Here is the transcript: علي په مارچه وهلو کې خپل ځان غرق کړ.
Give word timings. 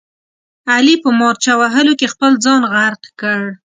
علي 0.71 0.95
په 1.03 1.09
مارچه 1.19 1.53
وهلو 1.61 1.93
کې 1.99 2.11
خپل 2.13 2.31
ځان 2.43 2.61
غرق 2.71 3.03
کړ. 3.19 3.41